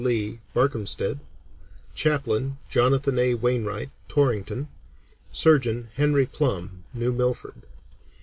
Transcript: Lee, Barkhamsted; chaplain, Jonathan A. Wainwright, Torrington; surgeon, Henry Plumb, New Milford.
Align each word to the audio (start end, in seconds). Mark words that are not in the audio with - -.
Lee, 0.03 0.39
Barkhamsted; 0.55 1.19
chaplain, 1.93 2.57
Jonathan 2.67 3.19
A. 3.19 3.35
Wainwright, 3.35 3.91
Torrington; 4.07 4.67
surgeon, 5.31 5.89
Henry 5.93 6.25
Plumb, 6.25 6.83
New 6.91 7.13
Milford. 7.13 7.61